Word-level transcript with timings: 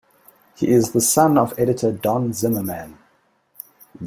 He 0.55 0.67
is 0.69 0.93
the 0.93 0.99
son 0.99 1.37
of 1.37 1.53
editor 1.59 1.91
Don 1.91 2.33
Zimmerman. 2.33 2.97